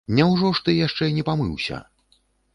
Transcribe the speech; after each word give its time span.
Няўжо 0.19 0.49
ж 0.59 0.63
ты 0.69 0.75
яшчэ 0.77 1.11
не 1.19 1.27
памыўся? 1.29 1.81